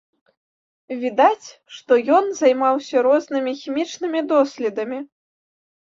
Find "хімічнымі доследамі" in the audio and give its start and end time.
3.63-4.99